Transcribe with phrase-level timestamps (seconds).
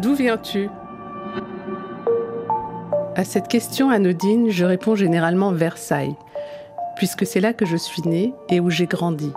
[0.00, 0.70] D'où viens-tu?
[3.16, 6.16] À cette question anodine, je réponds généralement Versailles,
[6.96, 9.30] puisque c'est là que je suis née et où j'ai grandi.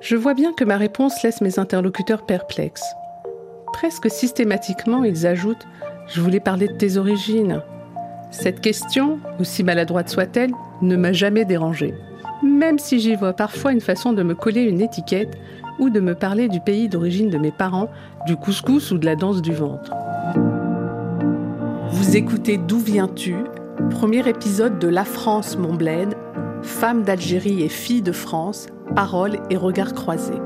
[0.00, 2.84] Je vois bien que ma réponse laisse mes interlocuteurs perplexes.
[3.72, 5.64] Presque systématiquement, ils ajoutent⁇
[6.06, 7.54] Je voulais parler de tes origines⁇
[8.30, 11.94] Cette question, aussi maladroite soit-elle, ne m'a jamais dérangée,
[12.44, 15.36] même si j'y vois parfois une façon de me coller une étiquette
[15.78, 17.90] ou de me parler du pays d'origine de mes parents,
[18.26, 19.92] du couscous ou de la danse du ventre.
[21.90, 23.36] Vous écoutez D'où viens-tu?
[23.90, 26.14] Premier épisode de La France, mon bled,
[26.62, 30.40] femme d'Algérie et fille de France, paroles et regards croisés.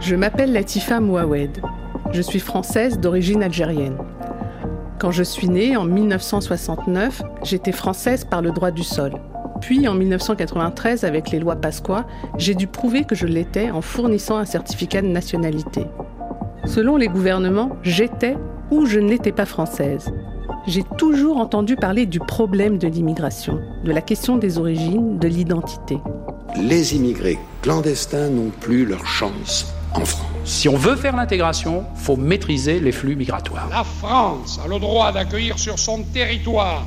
[0.00, 1.60] Je m'appelle Latifa Mouawed.
[2.12, 3.96] Je suis française d'origine algérienne.
[4.98, 9.12] Quand je suis née en 1969, j'étais française par le droit du sol.
[9.60, 14.36] Puis en 1993, avec les lois Pasqua, j'ai dû prouver que je l'étais en fournissant
[14.36, 15.82] un certificat de nationalité.
[16.64, 18.36] Selon les gouvernements, j'étais
[18.70, 20.12] ou je n'étais pas française.
[20.66, 25.98] J'ai toujours entendu parler du problème de l'immigration, de la question des origines, de l'identité.
[26.56, 30.26] Les immigrés clandestins n'ont plus leur chance en France.
[30.44, 33.68] Si on veut faire l'intégration, faut maîtriser les flux migratoires.
[33.70, 36.84] La France a le droit d'accueillir sur son territoire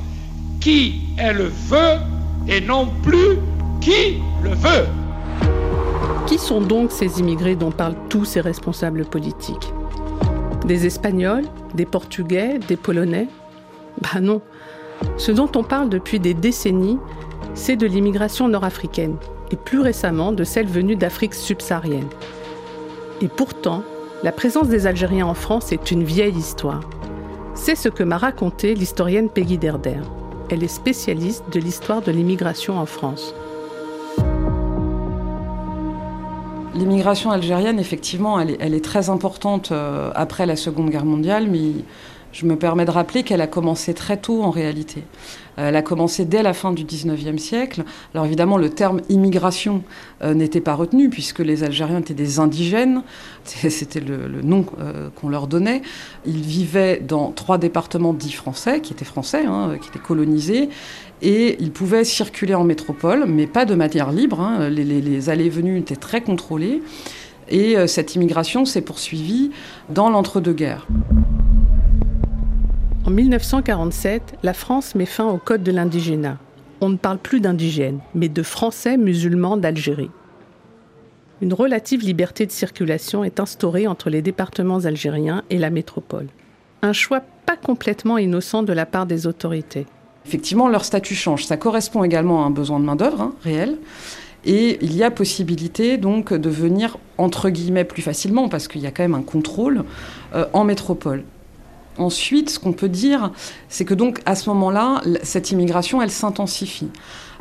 [0.60, 1.98] qui elle veut
[2.48, 3.38] et non plus
[3.80, 4.86] qui le veut.
[6.26, 9.72] Qui sont donc ces immigrés dont parlent tous ces responsables politiques?
[10.66, 13.28] Des Espagnols Des Portugais Des Polonais?
[14.00, 14.40] Bah non.
[15.16, 16.98] Ce dont on parle depuis des décennies,
[17.54, 19.16] c'est de l'immigration nord-africaine,
[19.50, 22.08] et plus récemment de celle venue d'Afrique subsaharienne.
[23.20, 23.82] Et pourtant,
[24.22, 26.80] la présence des Algériens en France est une vieille histoire.
[27.54, 30.00] C'est ce que m'a raconté l'historienne Peggy Derder.
[30.52, 33.34] Elle est spécialiste de l'histoire de l'immigration en France.
[36.74, 41.70] L'immigration algérienne, effectivement, elle est, très importante euh, après la Seconde Guerre mondiale, mais
[42.32, 45.04] je me permets de rappeler qu'elle a commencé très tôt en réalité.
[45.58, 47.84] Euh, elle a commencé dès la fin du 19e siècle.
[48.14, 49.82] Alors évidemment, le terme immigration
[50.22, 53.02] euh, n'était pas retenu puisque les Algériens étaient des indigènes.
[53.44, 55.82] C'était le, nom euh, qu'on leur donnait.
[56.24, 60.70] Ils vivaient dans trois départements dits français, qui étaient français, hein, qui étaient colonisés.
[61.20, 64.40] Et ils pouvaient circuler en métropole, mais pas de manière libre.
[64.40, 64.70] Hein.
[64.70, 66.82] Les, les, les allées et venues étaient très contrôlées.
[67.48, 69.50] Et cette immigration s'est poursuivie
[69.90, 70.86] dans l'entre-deux-guerres.
[73.12, 76.38] En 1947, la France met fin au Code de l'indigénat.
[76.80, 80.08] On ne parle plus d'indigènes, mais de Français musulmans d'Algérie.
[81.42, 86.28] Une relative liberté de circulation est instaurée entre les départements algériens et la métropole.
[86.80, 89.84] Un choix pas complètement innocent de la part des autorités.
[90.24, 91.44] Effectivement, leur statut change.
[91.44, 93.76] Ça correspond également à un besoin de main-d'œuvre hein, réel.
[94.46, 98.86] Et il y a possibilité donc de venir entre guillemets plus facilement parce qu'il y
[98.86, 99.84] a quand même un contrôle
[100.34, 101.24] euh, en métropole.
[101.98, 103.32] Ensuite, ce qu'on peut dire,
[103.68, 106.88] c'est que donc à ce moment-là, cette immigration, elle s'intensifie.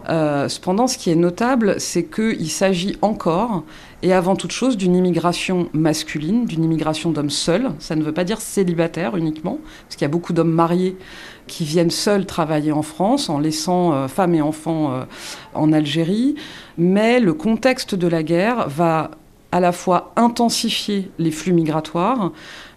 [0.09, 3.63] Euh, cependant, ce qui est notable, c'est qu'il s'agit encore
[4.03, 7.69] et avant toute chose d'une immigration masculine, d'une immigration d'hommes seuls.
[7.79, 10.97] Ça ne veut pas dire célibataire uniquement, parce qu'il y a beaucoup d'hommes mariés
[11.47, 15.03] qui viennent seuls travailler en France en laissant euh, femmes et enfants euh,
[15.53, 16.35] en Algérie.
[16.77, 19.11] Mais le contexte de la guerre va
[19.51, 22.31] à la fois intensifier les flux migratoires,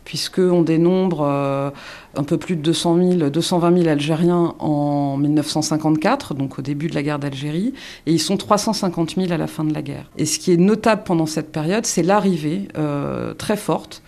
[0.04, 1.70] puisqu'on dénombre euh,
[2.14, 6.94] un peu plus de 200 000, 220 000 Algériens en 1954, donc au début de
[6.94, 7.72] la guerre d'Algérie,
[8.06, 10.10] et ils sont 350 000 à la fin de la guerre.
[10.16, 14.02] Et ce qui est notable pendant cette période, c'est l'arrivée euh, très forte,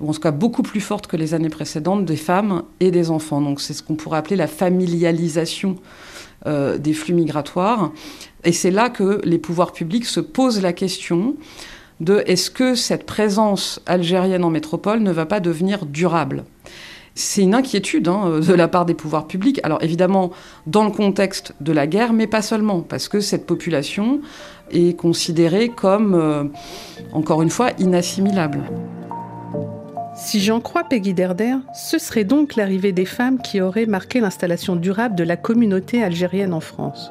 [0.00, 3.10] ou en tout cas beaucoup plus forte que les années précédentes, des femmes et des
[3.10, 3.40] enfants.
[3.40, 5.76] Donc c'est ce qu'on pourrait appeler la familialisation
[6.46, 7.92] euh, des flux migratoires.
[8.44, 11.34] Et c'est là que les pouvoirs publics se posent la question
[12.00, 16.44] de est-ce que cette présence algérienne en métropole ne va pas devenir durable
[17.18, 19.58] c'est une inquiétude hein, de la part des pouvoirs publics.
[19.62, 20.32] Alors évidemment,
[20.66, 24.20] dans le contexte de la guerre, mais pas seulement, parce que cette population
[24.70, 26.44] est considérée comme, euh,
[27.12, 28.60] encore une fois, inassimilable.
[30.14, 34.76] Si j'en crois Peggy Derder, ce serait donc l'arrivée des femmes qui aurait marqué l'installation
[34.76, 37.10] durable de la communauté algérienne en France.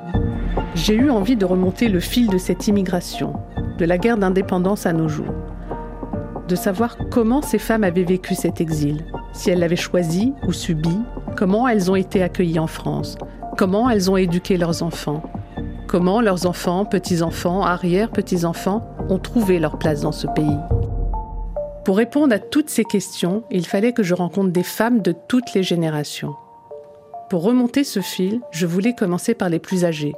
[0.76, 3.34] J'ai eu envie de remonter le fil de cette immigration,
[3.77, 5.33] de la guerre d'indépendance à nos jours.
[6.48, 10.98] De savoir comment ces femmes avaient vécu cet exil, si elles l'avaient choisi ou subi,
[11.36, 13.18] comment elles ont été accueillies en France,
[13.57, 15.24] comment elles ont éduqué leurs enfants,
[15.88, 20.60] comment leurs enfants, petits-enfants, arrière-petits-enfants ont trouvé leur place dans ce pays.
[21.83, 25.54] Pour répondre à toutes ces questions, il fallait que je rencontre des femmes de toutes
[25.54, 26.33] les générations.
[27.30, 30.16] Pour remonter ce fil, je voulais commencer par les plus âgées,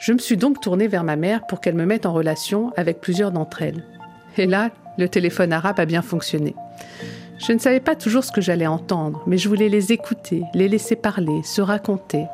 [0.00, 3.00] je me suis donc tournée vers ma mère pour qu'elle me mette en relation avec
[3.00, 3.84] plusieurs d'entre elles.
[4.38, 6.54] Et là, Le téléphone arabe a bien fonctionné.
[7.38, 10.68] Je ne savais pas toujours ce que j'allais entendre, mais je voulais les écouter, les
[10.68, 12.26] laisser parler, se raconter.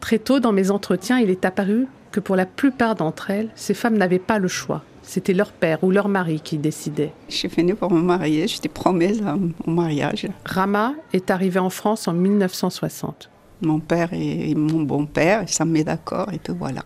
[0.00, 3.74] Très tôt dans mes entretiens, il est apparu que pour la plupart d'entre elles, ces
[3.74, 4.82] femmes n'avaient pas le choix.
[5.02, 7.12] C'était leur père ou leur mari qui décidait.
[7.28, 9.22] Je suis venue pour me marier, j'étais promise
[9.66, 10.28] au mariage.
[10.46, 13.28] Rama est arrivée en France en 1960.
[13.62, 16.82] Mon père et mon bon-père, ça me met d'accord et puis voilà.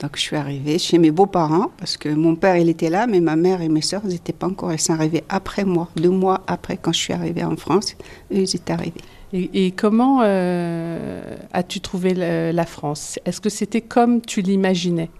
[0.00, 3.20] Donc je suis arrivée chez mes beaux-parents parce que mon père il était là, mais
[3.20, 4.72] ma mère et mes sœurs n'étaient pas encore.
[4.72, 7.96] Elles sont arrivées après moi, deux mois après quand je suis arrivée en France,
[8.30, 9.00] ils étaient arrivés.
[9.32, 13.18] Et, comment euh, as-tu trouvé la France?
[13.24, 15.10] Est-ce que c'était comme tu l'imaginais?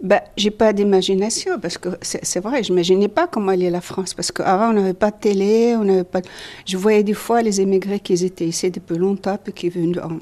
[0.00, 4.14] Ben, j'ai pas d'imagination parce que c'est vrai, je n'imaginais pas comment allait la France
[4.14, 6.20] parce qu'avant on n'avait pas de télé, on n'avait pas.
[6.66, 10.20] Je voyais des fois les émigrés qui étaient ici depuis longtemps puis qui venaient en,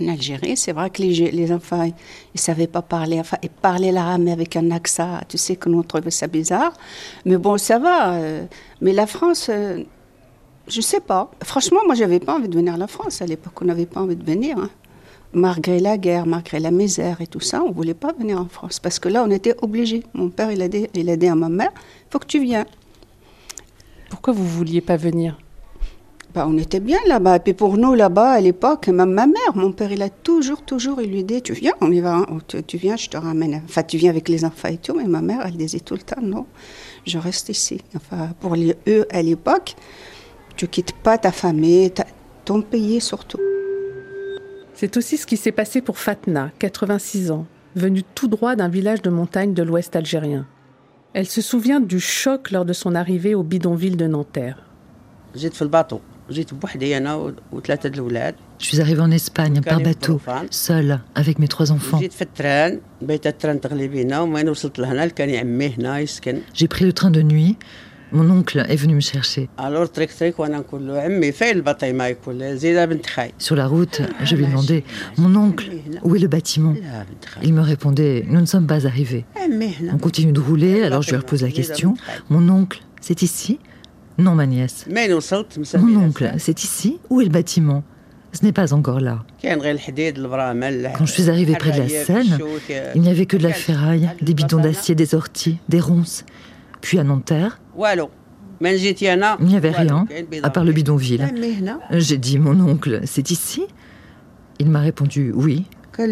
[0.00, 0.56] Algérie.
[0.56, 1.88] C'est vrai que les, enfants
[2.34, 5.20] ils savaient pas parler, enfin ils parlaient l'arabe avec un accent.
[5.28, 6.72] Tu sais que nous on trouvait ça bizarre,
[7.26, 8.14] mais bon ça va.
[8.14, 8.46] Euh,
[8.80, 9.48] mais la France.
[9.50, 9.84] Euh,
[10.68, 11.30] je sais pas.
[11.44, 13.22] Franchement, moi, j'avais pas envie de venir à la France.
[13.22, 14.58] À l'époque, on n'avait pas envie de venir.
[14.58, 14.68] Hein
[15.32, 18.46] malgré la guerre, malgré la misère et tout ça, on ne voulait pas venir en
[18.46, 18.80] France.
[18.80, 20.04] Parce que là, on était obligés.
[20.14, 22.40] Mon père, il a dit, il a dit à ma mère, il faut que tu
[22.40, 22.66] viennes.
[24.10, 25.38] Pourquoi vous ne vouliez pas venir?
[26.34, 27.36] Bah, on était bien là-bas.
[27.36, 30.62] Et puis pour nous, là-bas, à l'époque, même ma mère, mon père, il a toujours,
[30.62, 32.26] toujours, il lui dit, tu viens, on y va, hein.
[32.66, 33.62] tu, viens, je te ramène.
[33.64, 34.94] Enfin, tu viens avec les enfants et tout.
[34.94, 36.46] Mais ma mère, elle disait tout le temps, non,
[37.06, 37.80] je reste ici.
[37.96, 39.76] Enfin, pour les, eux, à l'époque,
[40.56, 41.90] tu quittes pas ta famille,
[42.44, 43.40] ton pays surtout.
[44.78, 47.46] C'est aussi ce qui s'est passé pour Fatna, 86 ans,
[47.76, 50.46] venue tout droit d'un village de montagne de l'ouest algérien.
[51.14, 54.58] Elle se souvient du choc lors de son arrivée au bidonville de Nanterre.
[58.58, 60.20] Je suis arrivée en Espagne par bateau,
[60.50, 61.98] seule, avec mes trois enfants.
[66.52, 67.56] J'ai pris le train de nuit.
[68.16, 69.50] Mon oncle est venu me chercher.
[73.36, 74.84] Sur la route, je lui demandais
[75.18, 75.70] Mon oncle,
[76.02, 76.74] où est le bâtiment?
[77.42, 79.26] Il me répondait Nous ne sommes pas arrivés.
[79.92, 81.94] On continue de rouler, alors je lui repose la question.
[82.30, 83.58] Mon oncle, c'est ici?
[84.16, 84.86] Non, ma nièce.
[85.78, 86.98] Mon oncle, c'est ici?
[87.10, 87.84] Où est le bâtiment?
[88.32, 89.24] Ce n'est pas encore là.
[89.42, 92.38] Quand je suis arrivée près de la Seine,
[92.94, 96.24] il n'y avait que de la ferraille, des bidons d'acier, des orties, des ronces.
[96.86, 98.08] Puis à Nanterre, il
[99.40, 100.06] n'y avait rien,
[100.44, 101.28] à part le bidonville.
[101.90, 103.64] J'ai dit, mon oncle, c'est ici?
[104.60, 105.64] Il m'a répondu, oui.
[105.98, 106.04] Je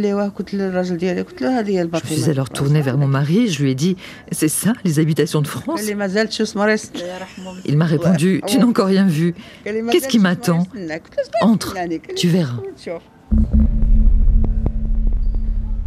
[2.13, 3.97] suis alors tournée vers mon mari, je lui ai dit,
[4.33, 5.81] c'est ça, les habitations de France?
[5.87, 5.97] Il
[7.77, 9.37] m'a répondu, tu n'as encore rien vu.
[9.65, 10.67] Qu'est-ce qui m'attend?
[11.41, 11.77] Entre,
[12.17, 12.59] tu verras.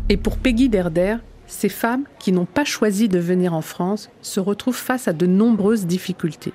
[0.07, 4.39] Et pour Peggy Derder, ces femmes qui n'ont pas choisi de venir en France se
[4.39, 6.53] retrouvent face à de nombreuses difficultés.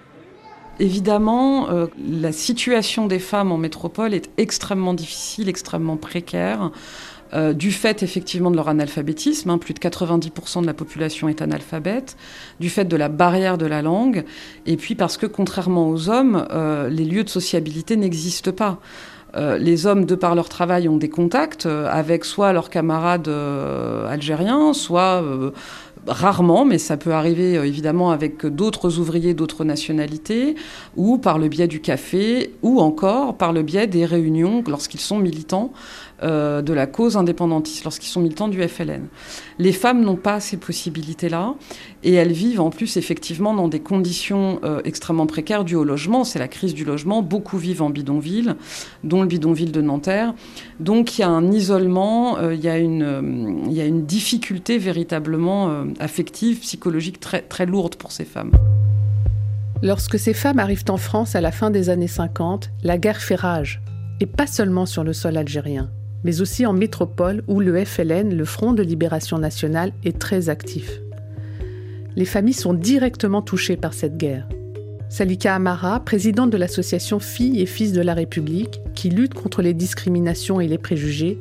[0.79, 6.71] Évidemment, euh, la situation des femmes en métropole est extrêmement difficile, extrêmement précaire.
[7.35, 11.41] Euh, du fait effectivement de leur analphabétisme, hein, plus de 90% de la population est
[11.41, 12.19] analphabète,
[12.61, 14.25] du fait de la barrière de la langue,
[14.67, 18.81] et puis parce que contrairement aux hommes, euh, les lieux de sociabilité n'existent pas.
[19.35, 23.29] Euh, les hommes, de par leur travail, ont des contacts euh, avec soit leurs camarades
[23.29, 25.25] euh, algériens, soit
[26.07, 30.57] rarement, mais ça peut arriver évidemment avec d'autres ouvriers d'autres nationalités,
[30.97, 35.19] ou par le biais du café, ou encore par le biais des réunions lorsqu'ils sont
[35.19, 35.73] militants
[36.23, 39.07] euh, de la cause indépendantiste lorsqu'ils sont militants du FLN.
[39.59, 41.55] Les femmes n'ont pas ces possibilités-là
[42.05, 46.23] et elles vivent en plus effectivement dans des conditions euh, extrêmement précaires dues au logement.
[46.23, 47.23] C'est la crise du logement.
[47.23, 48.57] Beaucoup vivent en bidonville,
[49.03, 50.35] dont le bidonville de Nanterre.
[50.79, 54.07] Donc il y a un isolement, euh, il, y a une, il y a une
[54.07, 58.53] difficulté véritablement affective, psychologique très, très lourde pour ces femmes.
[59.83, 63.35] Lorsque ces femmes arrivent en France à la fin des années 50, la guerre fait
[63.35, 63.83] rage,
[64.21, 65.91] et pas seulement sur le sol algérien
[66.25, 71.01] mais aussi en métropole où le FLN, le Front de Libération Nationale, est très actif.
[72.15, 74.49] Les familles sont directement touchées par cette guerre.
[75.09, 79.75] Salika Amara, présidente de l'association Filles et Fils de la République, qui lutte contre les
[79.75, 81.39] discriminations et les préjugés,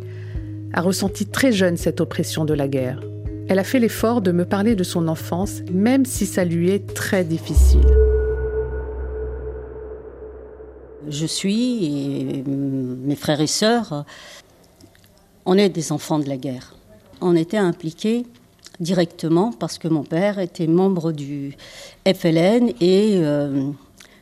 [0.73, 2.99] a ressenti très jeune cette oppression de la guerre.
[3.47, 6.93] Elle a fait l'effort de me parler de son enfance, même si ça lui est
[6.93, 7.81] très difficile.
[11.09, 14.05] Je suis, mes frères et sœurs,
[15.45, 16.75] on est des enfants de la guerre.
[17.21, 18.25] On était impliqués
[18.79, 21.55] directement parce que mon père était membre du
[22.05, 23.69] FLN et euh,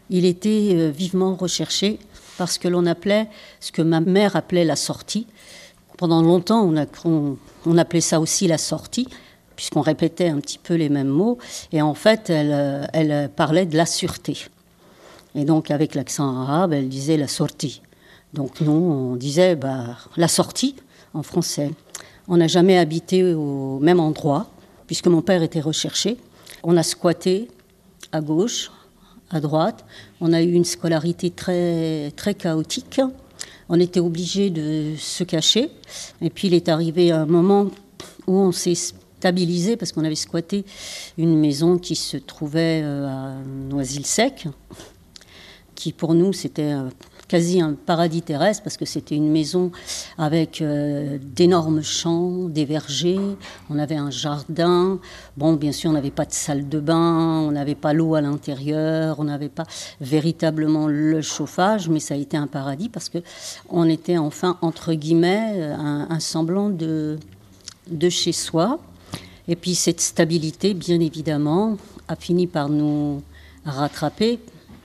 [0.09, 1.99] il était euh, vivement recherché
[2.37, 3.27] parce que l'on appelait
[3.59, 5.27] ce que ma mère appelait la sortie.
[5.97, 6.71] Pendant longtemps,
[7.05, 9.07] on, appelait ça aussi la sortie
[9.57, 11.37] puisqu'on répétait un petit peu les mêmes mots.
[11.73, 14.37] Et en fait, elle, elle parlait de la sûreté.
[15.35, 17.81] Et donc, avec l'accent arabe, elle disait la sortie.
[18.33, 20.75] Donc, nous, on disait bah, la sortie
[21.13, 21.71] en français.
[22.27, 24.49] On n'a jamais habité au même endroit,
[24.87, 26.17] puisque mon père était recherché.
[26.63, 27.47] On a squatté
[28.11, 28.71] à gauche,
[29.29, 29.85] à droite.
[30.21, 33.01] On a eu une scolarité très, très chaotique.
[33.69, 35.71] On était obligé de se cacher.
[36.21, 37.67] Et puis il est arrivé un moment
[38.27, 40.65] où on s'est stabilisé parce qu'on avait squatté
[41.17, 43.33] une maison qui se trouvait euh, à
[43.69, 44.47] Noisy-le-Sec,
[45.75, 46.71] qui pour nous c'était
[47.29, 49.71] quasi un paradis terrestre parce que c'était une maison
[50.17, 53.37] avec euh, d'énormes champs, des vergers,
[53.69, 54.99] on avait un jardin.
[55.37, 58.21] Bon, bien sûr, on n'avait pas de salle de bain, on n'avait pas l'eau à
[58.21, 59.65] l'intérieur, on n'avait pas
[60.01, 63.19] véritablement le chauffage, mais ça a été un paradis parce que
[63.69, 67.17] on était enfin entre guillemets un, semblant de
[67.89, 68.79] de chez soi.
[69.47, 73.21] Et puis cette stabilité, bien évidemment, a fini par nous
[73.65, 74.39] rattraper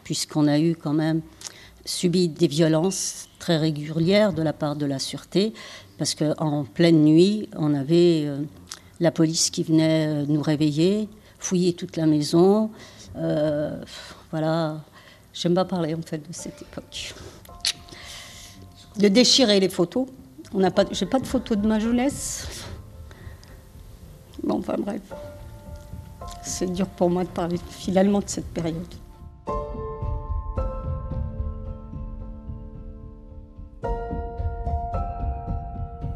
[0.05, 1.23] puisqu'on a eu quand même
[1.85, 5.53] subi des violences très régulières de la part de la sûreté,
[5.99, 8.39] parce qu'en pleine nuit, on avait euh,
[9.01, 12.71] la police qui venait euh, nous réveiller, fouiller toute la maison.
[13.17, 13.83] Euh,
[14.31, 14.81] voilà,
[15.33, 17.15] j'aime pas parler en fait de cette époque.
[18.99, 20.07] De déchirer les photos.
[20.53, 22.47] On n'a pas, j'ai pas de photos de ma jeunesse.
[24.43, 25.03] Bon, enfin bref,
[26.43, 28.95] c'est dur pour moi de parler finalement de cette période.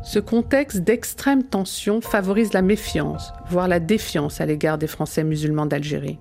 [0.08, 5.66] Ce contexte d'extrême tension favorise la méfiance, voire la défiance à l'égard des Français musulmans
[5.66, 6.18] d'Algérie.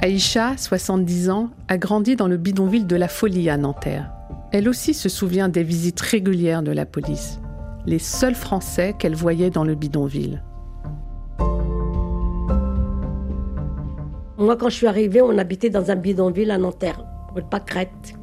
[0.00, 4.12] Aïcha, 70 ans, a grandi dans le bidonville de la Folie à Nanterre.
[4.52, 7.40] Elle aussi se souvient des visites régulières de la police,
[7.84, 10.44] les seuls Français qu'elle voyait dans le bidonville.
[14.38, 18.14] Moi, quand je suis arrivée, on habitait dans un bidonville à Nanterre, rue de Pâquerette,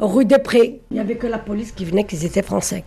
[0.00, 0.80] rue des Prés.
[0.90, 2.82] Il n'y avait que la police qui venait, qu'ils étaient français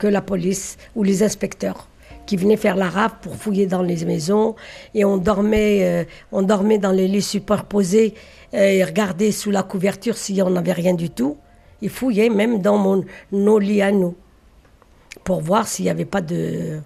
[0.00, 1.86] que la police ou les inspecteurs
[2.26, 4.56] qui venaient faire la rave pour fouiller dans les maisons
[4.94, 8.14] et on dormait, euh, on dormait dans les lits superposés
[8.54, 11.36] euh, et regardait sous la couverture s'il n'y avait rien du tout.
[11.82, 14.14] Ils fouillaient même dans mon, nos lits à nous
[15.24, 16.80] pour voir s'il n'y avait pas de,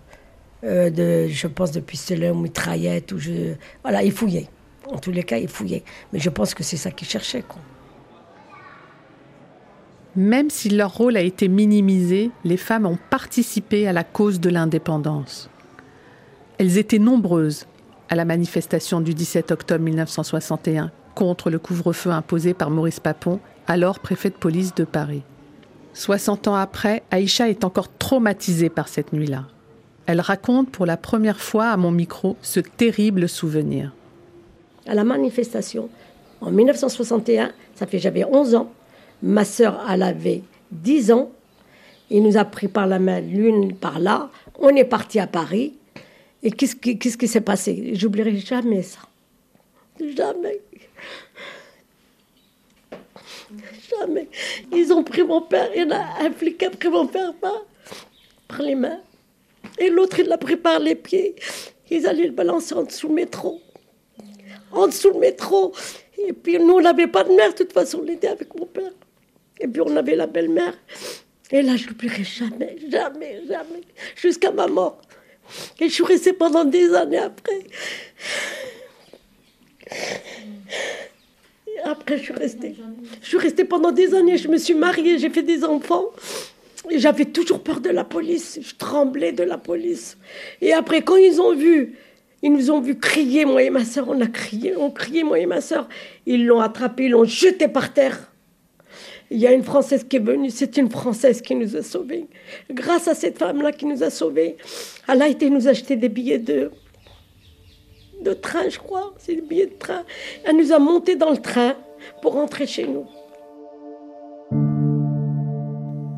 [0.65, 3.15] euh, de, je pense, de pistolet ou mitraillette.
[3.83, 4.49] Voilà, ils fouillaient.
[4.91, 5.85] En tous les cas, ils fouillaient.
[6.13, 7.45] Mais je pense que c'est ça qu'ils cherchaient.
[10.17, 14.49] Même si leur rôle a été minimisé, les femmes ont participé à la cause de
[14.49, 15.51] l'indépendance.
[16.59, 17.67] Elles étaient nombreuses
[18.09, 23.99] à la manifestation du 17 octobre 1961 contre le couvre-feu imposé par Maurice Papon, alors
[23.99, 25.23] préfet de police de Paris.
[25.95, 29.45] 60 ans après, Aïcha est encore traumatisée par cette nuit-là.
[30.07, 33.93] Elle raconte pour la première fois à mon micro ce terrible souvenir.
[34.87, 35.89] À la manifestation,
[36.41, 38.71] en 1961, ça fait j'avais 11 ans,
[39.25, 41.33] Ma sœur, elle avait 10 ans.
[42.11, 44.29] Il nous a pris par la main l'une par là.
[44.59, 45.73] On est parti à Paris.
[46.43, 47.93] Et qu'est-ce qui, s'est passé?
[47.95, 48.99] J'oublierai jamais ça.
[49.99, 50.61] Jamais.
[53.89, 54.29] Jamais.
[54.71, 55.71] Ils ont pris mon père.
[55.75, 57.65] Il a un flic a pris mon père par,
[58.47, 59.01] par les mains.
[59.79, 61.35] Et l'autre, il l'a pris par les pieds.
[61.91, 63.63] Ils allaient le balancer en dessous le métro.
[64.71, 65.73] En dessous le métro.
[66.19, 67.53] Et puis nous, on n'avait pas de mère.
[67.53, 68.93] De toute façon, on était avec mon père.
[69.61, 70.75] Et puis on avait la belle-mère.
[71.51, 73.83] Et là, je l'oublierai jamais, jamais, jamais,
[74.17, 75.01] jusqu'à ma mort.
[75.81, 77.61] Et je suis restée pendant des années après.
[81.67, 82.77] Et après, je suis restée.
[83.23, 84.39] Je suis restée pendant des années.
[84.39, 86.07] Je me suis mariée, j'ai fait des enfants.
[86.91, 88.59] Et j'avais toujours peur de la police.
[88.63, 90.17] Je tremblais de la police.
[90.61, 91.95] Et après, quand ils ont vu,
[92.43, 95.39] ils nous ont vu crier, moi et ma soeur, on a crié, on criait, moi
[95.39, 95.89] et ma soeur.
[96.27, 98.31] Ils l'ont attrapé, ils l'ont jeté par terre.
[99.31, 102.27] Il y a une Française qui est venue, c'est une Française qui nous a sauvés.
[102.71, 104.57] Grâce à cette femme-là qui nous a sauvés,
[105.09, 106.71] elle a été nous acheter des billets de,
[108.23, 109.15] de train, je crois.
[109.19, 110.05] C'est des billets de train.
[110.45, 111.75] Elle nous a montés dans le train
[112.23, 113.07] pour rentrer chez nous.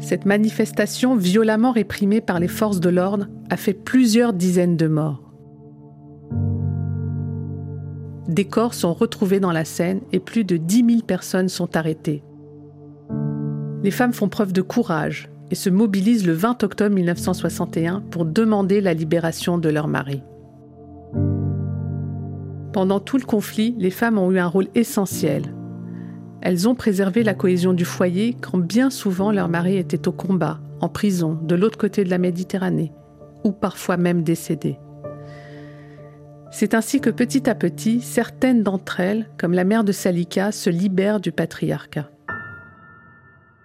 [0.00, 5.22] Cette manifestation violemment réprimée par les forces de l'ordre a fait plusieurs dizaines de morts.
[8.28, 12.22] Des corps sont retrouvés dans la Seine et plus de 10 000 personnes sont arrêtées.
[13.86, 18.80] Les femmes font preuve de courage et se mobilisent le 20 octobre 1961 pour demander
[18.80, 20.24] la libération de leur mari.
[22.72, 25.54] Pendant tout le conflit, les femmes ont eu un rôle essentiel.
[26.40, 30.58] Elles ont préservé la cohésion du foyer quand bien souvent leur mari était au combat,
[30.80, 32.92] en prison, de l'autre côté de la Méditerranée,
[33.44, 34.80] ou parfois même décédé.
[36.50, 40.70] C'est ainsi que petit à petit, certaines d'entre elles, comme la mère de Salika, se
[40.70, 42.10] libèrent du patriarcat.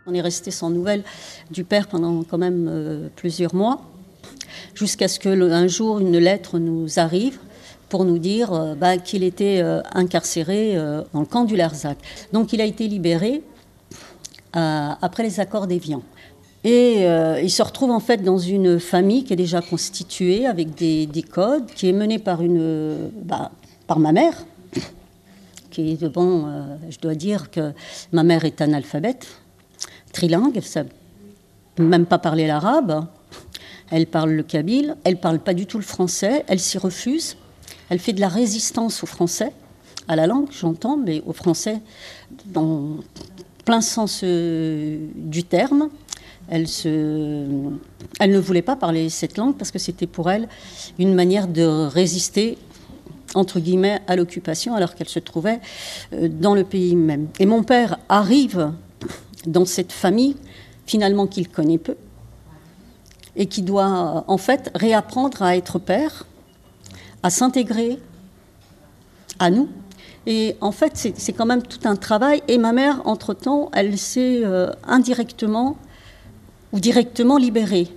[0.07, 1.03] On est resté sans nouvelles
[1.51, 3.81] du père pendant quand même euh, plusieurs mois,
[4.73, 7.37] jusqu'à ce qu'un jour une lettre nous arrive
[7.87, 10.75] pour nous dire euh, bah, qu'il était euh, incarcéré
[11.13, 11.99] dans le camp du Larzac.
[12.33, 13.43] Donc il a été libéré
[14.53, 16.01] après les accords d'Évian.
[16.63, 17.05] Et
[17.41, 21.67] il se retrouve en fait dans une famille qui est déjà constituée avec des, codes,
[21.67, 23.51] qui est menée par, une, bah,
[23.87, 24.45] par ma mère,
[25.71, 26.47] qui est, bon,
[26.89, 27.71] je dois dire que
[28.11, 29.40] ma mère est analphabète,
[30.11, 30.85] trilingue, elle
[31.79, 33.05] ne même pas parler l'arabe.
[33.91, 37.35] Elle parle le kabyle, elle parle pas du tout le français, elle s'y refuse.
[37.89, 39.51] Elle fait de la résistance au français,
[40.07, 41.81] à la langue, j'entends, mais au français
[42.45, 42.97] dans
[43.65, 45.89] plein sens euh, du terme.
[46.49, 47.45] Elle, se...
[48.19, 50.47] elle ne voulait pas parler cette langue parce que c'était pour elle
[50.99, 52.57] une manière de résister
[53.35, 55.59] entre guillemets à l'occupation alors qu'elle se trouvait
[56.13, 57.27] euh, dans le pays même.
[57.39, 58.71] Et mon père arrive
[59.45, 60.35] dans cette famille,
[60.85, 61.95] finalement qu'il connaît peu,
[63.35, 66.25] et qui doit en fait réapprendre à être père,
[67.23, 67.99] à s'intégrer
[69.39, 69.69] à nous.
[70.27, 72.43] Et en fait, c'est quand même tout un travail.
[72.47, 75.77] Et ma mère, entre-temps, elle s'est euh, indirectement
[76.73, 77.87] ou directement libérée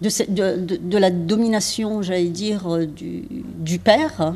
[0.00, 4.34] de, la domination, j'allais dire, euh, du, père,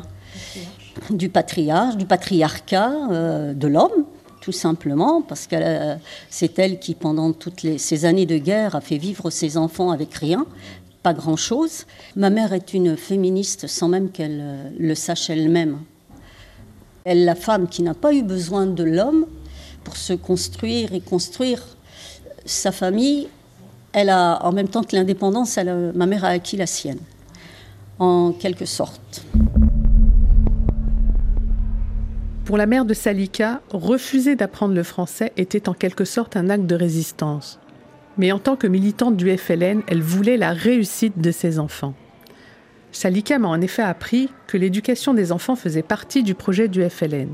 [1.09, 4.05] du patriarche, du patriarcat, euh, de l'homme
[4.45, 5.95] tout simplement parce que euh,
[6.29, 10.13] c'est elle qui, pendant toutes ces années de guerre, a fait vivre ses enfants avec
[10.13, 10.45] rien,
[11.01, 11.87] pas grand-chose.
[12.15, 15.79] Ma mère est une féministe sans même qu'elle euh, le sache elle-même.
[17.05, 19.25] Elle, la femme qui n'a pas eu besoin de l'homme
[19.83, 21.63] pour se construire et construire
[22.45, 23.29] sa famille,
[23.93, 26.99] elle a, en même temps que l'indépendance, ma mère a acquis la sienne,
[27.97, 29.25] en quelque sorte.
[32.45, 36.67] Pour la mère de Salika, refuser d'apprendre le français était en quelque sorte un acte
[36.67, 37.59] de résistance.
[38.19, 41.95] Mais en tant que militante du FLN, elle voulait la réussite de ses enfants.
[42.91, 47.29] Salika m'a en effet appris que l'éducation des enfants faisait partie du projet du FLN.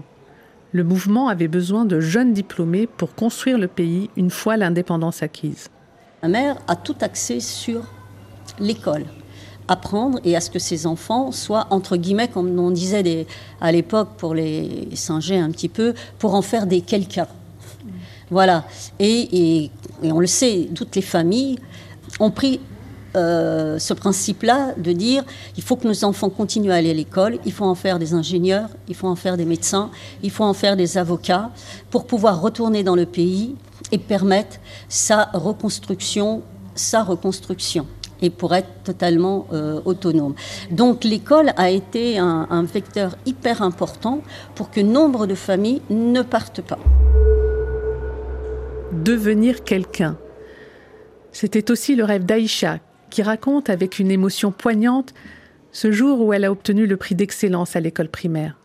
[0.72, 5.68] Le mouvement avait besoin de jeunes diplômés pour construire le pays une fois l'indépendance acquise.
[6.24, 7.84] Ma mère a tout axé sur
[8.60, 9.04] l'école
[9.72, 13.26] apprendre et à ce que ces enfants soient, entre guillemets, comme on disait
[13.62, 17.28] à l'époque pour les singer un petit peu, pour en faire des quelqu'un.
[18.30, 18.66] Voilà.
[19.00, 19.72] Et,
[20.04, 21.58] on le sait, toutes les familles
[22.20, 22.60] ont pris
[23.16, 25.24] euh, ce principe-là de dire
[25.58, 28.14] il faut que nos enfants continuent à aller à l'école, il faut en faire des
[28.14, 29.90] ingénieurs, il faut en faire des médecins,
[30.24, 31.52] il faut en faire des avocats
[31.90, 33.56] pour pouvoir retourner dans le pays
[33.92, 34.58] et permettre
[34.88, 36.42] sa reconstruction,
[36.76, 37.86] sa reconstruction
[38.22, 40.36] et pour être totalement euh, autonome.
[40.70, 44.22] Donc l'école a été un, un vecteur hyper important
[44.56, 46.80] pour que nombre de familles ne partent pas.
[48.92, 50.18] Devenir quelqu'un.
[51.32, 52.80] C'était aussi le rêve d'Aïcha,
[53.10, 55.14] qui raconte avec une émotion poignante
[55.72, 58.58] ce jour où elle a obtenu le prix d'excellence à l'école primaire.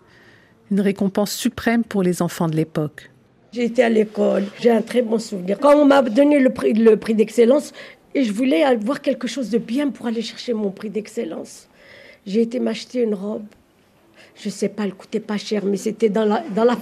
[0.70, 3.10] Une récompense suprême pour les enfants de l'époque.
[3.52, 5.58] J'ai été à l'école, j'ai un très bon souvenir.
[5.60, 7.72] Quand on m'a donné le prix, le prix d'excellence,
[8.16, 11.68] et je voulais avoir quelque chose de bien pour aller chercher mon prix d'excellence.
[12.26, 13.44] J'ai été m'acheter une robe.
[14.34, 16.78] Je sais pas, elle coûtait pas cher, mais c'était dans la, dans la.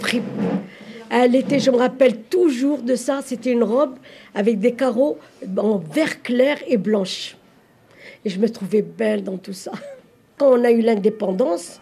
[1.11, 3.97] Elle était, je me rappelle toujours de ça, c'était une robe
[4.33, 5.19] avec des carreaux
[5.57, 7.37] en vert clair et blanche.
[8.25, 9.73] Et je me trouvais belle dans tout ça.
[10.39, 11.81] Quand on a eu l'indépendance,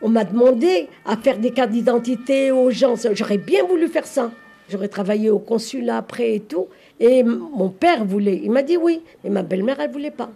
[0.00, 2.94] on m'a demandé à faire des cartes d'identité aux gens.
[3.14, 4.30] J'aurais bien voulu faire ça.
[4.68, 6.68] J'aurais travaillé au consulat après et tout.
[7.00, 8.40] Et mon père voulait.
[8.44, 10.30] Il m'a dit oui, mais ma belle-mère, elle voulait pas.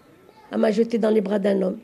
[0.50, 1.78] Elle m'a jeté dans les bras d'un homme.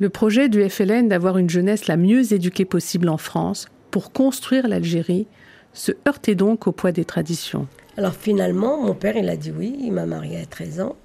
[0.00, 4.66] Le projet du FLN d'avoir une jeunesse la mieux éduquée possible en France pour construire
[4.66, 5.26] l'Algérie
[5.72, 7.68] se heurtait donc au poids des traditions.
[7.96, 9.76] Alors finalement, mon père, il a dit oui.
[9.80, 10.96] Il m'a mariée à 13 ans.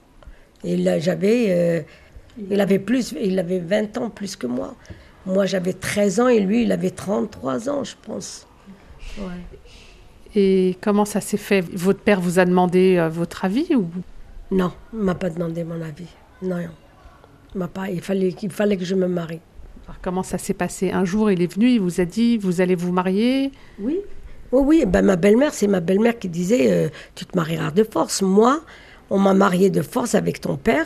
[0.64, 1.48] Et là, j'avais.
[1.50, 1.82] Euh,
[2.50, 4.76] il avait plus, il avait 20 ans plus que moi.
[5.26, 8.48] Moi, j'avais 13 ans et lui, il avait 33 ans, je pense.
[9.18, 9.26] Ouais.
[10.36, 11.62] Et comment ça s'est fait?
[11.74, 13.88] Votre père vous a demandé euh, votre avis ou?
[14.52, 16.08] Non, il m'a pas demandé mon avis.
[16.42, 16.58] Non,
[17.56, 17.90] m'a pas.
[17.90, 19.40] Il fallait, il fallait que je me marie.
[19.86, 20.92] Alors, comment ça s'est passé?
[20.92, 23.52] Un jour, il est venu, il vous a dit, vous allez vous marier?
[23.80, 24.00] Oui.
[24.52, 24.84] Oui, oui.
[24.86, 28.22] Ben, ma belle-mère, c'est ma belle-mère qui disait, euh, tu te marieras de force.
[28.22, 28.62] Moi,
[29.10, 30.86] on m'a marié de force avec ton père.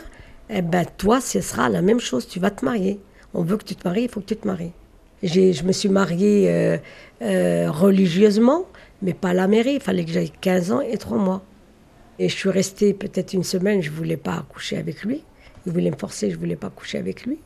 [0.50, 2.26] Eh ben, toi, ce sera la même chose.
[2.26, 2.98] Tu vas te marier.
[3.34, 4.72] On veut que tu te maries, il faut que tu te maries.
[5.22, 6.78] Je me suis mariée
[7.22, 8.66] euh, religieusement
[9.04, 9.74] mais pas à la mairie.
[9.74, 11.42] Il fallait que j'aille 15 ans et 3 mois.
[12.18, 15.22] Et je suis restée peut-être une semaine, je ne voulais pas coucher avec lui.
[15.66, 17.38] Il voulait me forcer, je ne voulais pas coucher avec lui.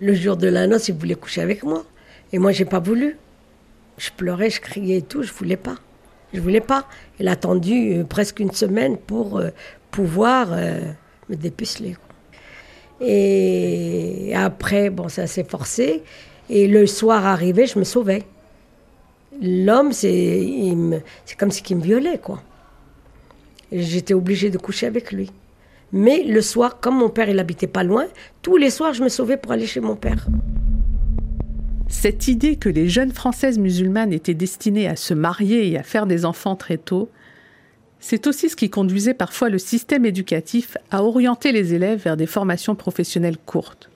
[0.00, 1.84] Le jour de la noce, il voulait coucher avec moi.
[2.32, 3.16] Et moi, j'ai pas voulu.
[3.98, 5.76] Je pleurais, je criais et tout, je voulais pas.
[6.32, 6.86] Je voulais pas.
[7.20, 9.50] Il a attendu euh, presque une semaine pour euh,
[9.90, 10.80] pouvoir euh,
[11.28, 11.96] me dépuceler.
[13.00, 16.02] Et après, bon, ça s'est forcé.
[16.50, 18.24] Et le soir arrivé, je me sauvais.
[19.42, 20.76] L'homme, c'est
[21.38, 22.42] comme si il me violait, quoi.
[23.72, 25.30] J'étais obligée de coucher avec lui.
[25.92, 28.06] Mais le soir, comme mon père, il habitait pas loin,
[28.42, 30.26] tous les soirs, je me sauvais pour aller chez mon père.
[31.88, 36.06] Cette idée que les jeunes Françaises musulmanes étaient destinées à se marier et à faire
[36.06, 37.08] des enfants très tôt,
[38.00, 42.26] c'est aussi ce qui conduisait parfois le système éducatif à orienter les élèves vers des
[42.26, 43.88] formations professionnelles courtes.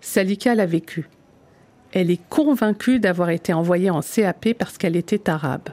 [0.00, 1.08] Salika l'a vécu.
[1.92, 5.70] Elle est convaincue d'avoir été envoyée en CAP parce qu'elle était arabe.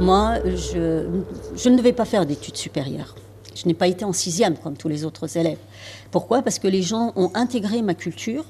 [0.00, 3.16] Moi, je, ne devais pas faire d'études supérieures.
[3.56, 5.58] Je n'ai pas été en sixième comme tous les autres élèves.
[6.12, 6.42] Pourquoi?
[6.42, 8.44] Parce que les gens ont intégré ma culture.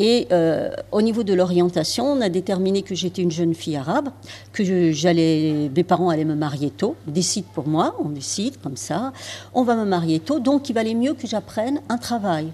[0.00, 4.10] Et euh, au niveau de l'orientation, on a déterminé que j'étais une jeune fille arabe,
[4.52, 6.96] que j'allais, mes parents allaient me marier tôt.
[7.06, 9.12] Décide pour moi, on décide comme ça.
[9.54, 12.48] On va me marier tôt, donc il valait mieux que j'apprenne un travail.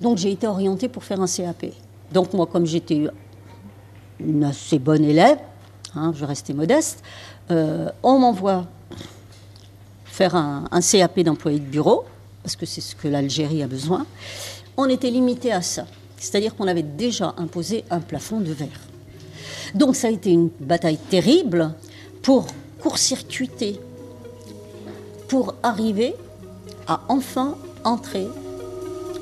[0.00, 1.66] Donc j'ai été orientée pour faire un CAP.
[2.12, 3.06] Donc moi, comme j'étais
[4.18, 5.38] une assez bonne élève,
[5.94, 7.02] hein, je restais modeste,
[7.50, 8.66] euh, on m'envoie
[10.06, 12.04] faire un, CAP d'employé de bureau,
[12.42, 14.06] parce que c'est ce que l'Algérie a besoin.
[14.76, 15.86] On était limité à ça.
[16.16, 18.68] C'est-à-dire qu'on avait déjà imposé un plafond de verre.
[19.74, 21.72] Donc ça a été une bataille terrible
[22.22, 22.46] pour
[22.80, 23.80] court-circuiter,
[25.28, 26.14] pour arriver
[26.86, 28.26] à enfin entrer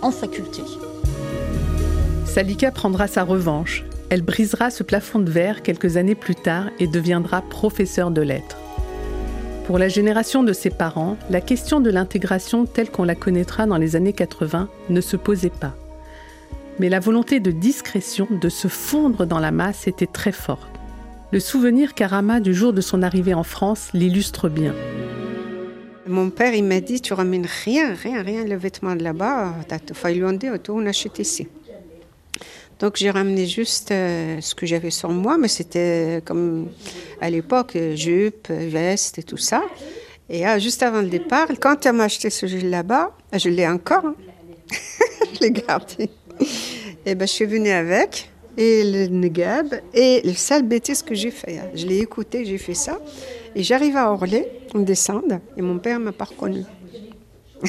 [0.03, 0.63] en faculté.
[2.25, 3.85] Salika prendra sa revanche.
[4.11, 8.57] Elle brisera ce plafond de verre quelques années plus tard et deviendra professeure de lettres.
[9.67, 13.77] Pour la génération de ses parents, la question de l'intégration telle qu'on la connaîtra dans
[13.77, 15.75] les années 80 ne se posait pas.
[16.79, 20.71] Mais la volonté de discrétion, de se fondre dans la masse était très forte.
[21.33, 24.75] Le souvenir Karama du jour de son arrivée en France l'illustre bien.
[26.09, 29.55] Mon père, il m'a dit, tu ramènes rien, rien, rien, le vêtement de là-bas,
[29.87, 30.25] tu fallu
[30.63, 31.47] tout, on achète ici.
[32.79, 36.69] Donc j'ai ramené juste euh, ce que j'avais sur moi, mais c'était comme
[37.21, 39.63] à l'époque, jupe, veste et tout ça.
[40.31, 43.67] Et ah, juste avant le départ, quand elle m'a acheté ce gilet là-bas, je l'ai
[43.67, 44.13] encore,
[45.35, 46.11] je l'ai gardé.
[47.05, 51.31] Et ben, je suis venue avec, et le negab, et le sale bêtise que j'ai
[51.31, 51.59] fait.
[51.59, 51.71] Hein.
[51.75, 52.99] Je l'ai écouté, j'ai fait ça.
[53.59, 56.63] Et j'arrive à Orly, on descend, et mon père m'a pas reconnu.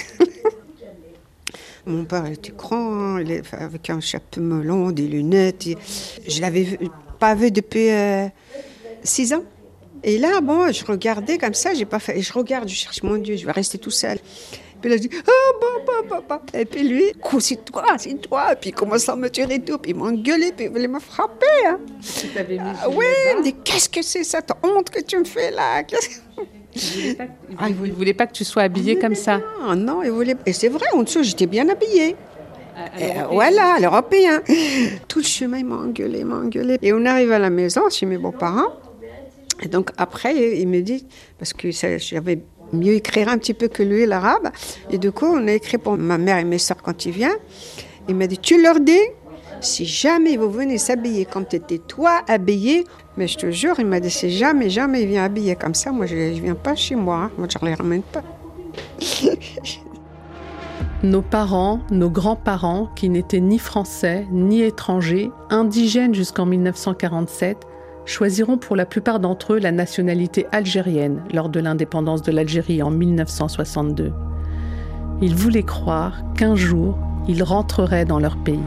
[1.87, 5.67] mon père était grand, avec un chapeau melon, des lunettes.
[6.27, 6.77] je l'avais
[7.17, 8.27] pas vu depuis euh,
[9.03, 9.43] six ans.
[10.03, 12.17] Et là, bon, je regardais comme ça, j'ai pas fait.
[12.17, 14.17] Et je regarde, je cherche, mon Dieu, je vais rester tout seul.
[14.81, 18.53] Puis là, je dis, oh, papa, Et puis lui, c'est toi, c'est toi.
[18.53, 19.77] Et puis il commence à me tirer et tout.
[19.77, 21.45] Puis il m'a engueulé, puis il voulait me frapper.
[21.67, 21.79] Hein.
[22.81, 25.83] Ah, oui, il me dit, qu'est-ce que c'est cette honte que tu me fais là?
[26.75, 27.17] Il
[27.61, 29.41] ne voulait, voulait, pas que tu sois habillée comme ça.
[29.61, 30.35] Non, non, il voulait.
[30.45, 32.15] Et c'est vrai, en dessous, j'étais bien habillée.
[33.01, 34.41] Euh, voilà, l'européen.
[35.07, 36.77] Tout le chemin, il m'a engueulé, il m'a engueulé.
[36.81, 38.71] Et on arrive à la maison chez mes beaux-parents.
[39.61, 41.05] Et donc après, il me dit,
[41.37, 42.39] parce que j'avais
[42.73, 44.49] mieux écrire un petit peu que lui, l'arabe.
[44.89, 47.35] Et du coup, on a écrit pour ma mère et mes soeurs quand il vient.
[48.07, 49.01] Il m'a dit, tu leur dis,
[49.61, 52.85] si jamais vous venez s'habiller comme tu étais toi habillé,
[53.17, 55.91] mais je te jure, il m'a dit, si jamais, jamais il vient habiller comme ça,
[55.91, 57.31] moi je ne viens pas chez moi, hein.
[57.37, 58.23] moi je ne les ramène pas.
[61.03, 67.57] nos parents, nos grands-parents, qui n'étaient ni français, ni étrangers, indigènes jusqu'en 1947,
[68.09, 72.89] choisiront pour la plupart d'entre eux la nationalité algérienne lors de l'indépendance de l'Algérie en
[72.89, 74.11] 1962.
[75.21, 78.59] Ils voulaient croire qu'un jour, ils rentreraient dans leur pays.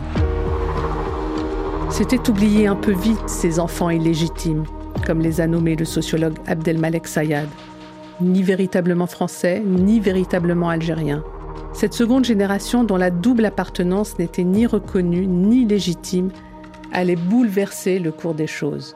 [1.91, 4.65] C'était oublier un peu vite ces enfants illégitimes,
[5.05, 7.49] comme les a nommés le sociologue Abdelmalek Sayad.
[8.21, 11.25] Ni véritablement français, ni véritablement algériens.
[11.73, 16.31] Cette seconde génération, dont la double appartenance n'était ni reconnue ni légitime,
[16.93, 18.95] allait bouleverser le cours des choses.